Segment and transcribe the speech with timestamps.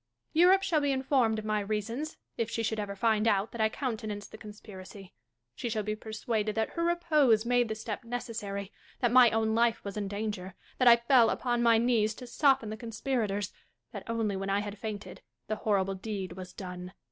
[0.33, 0.41] Catharine.
[0.41, 3.69] Europe shall be informed of my reasons, if she should ever find out that I
[3.69, 5.11] countenanced the con spiracy.
[5.53, 9.83] She shall be persuaded that her repose made the step necessary; that my own life
[9.83, 13.53] was in danger; that I fell upon my knees to soften the conspirators;
[13.91, 16.93] that, only when I had fainted, the horrible deed was done.